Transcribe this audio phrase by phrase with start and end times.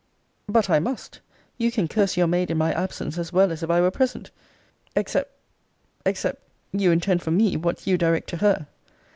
[0.47, 1.19] But I must
[1.59, 4.31] you can curse your maid in my absence, as well as if I were present
[4.95, 5.31] Except
[6.07, 8.67] except you intend for me, what you direct to her.